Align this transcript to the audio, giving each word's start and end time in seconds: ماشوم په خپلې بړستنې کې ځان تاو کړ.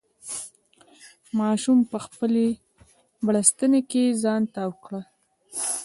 ماشوم 1.39 1.79
په 1.91 1.97
خپلې 2.05 2.45
بړستنې 3.25 3.81
کې 3.91 4.03
ځان 4.23 4.41
تاو 4.53 4.71
کړ. 4.85 4.93